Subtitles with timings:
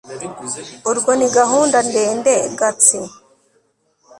[0.89, 2.33] urwo ni gahunda ndende.
[2.59, 2.97] gatsi